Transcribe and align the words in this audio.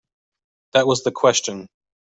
That 0.73 0.87
was 0.87 1.03
the 1.03 1.11
question. 1.11 1.67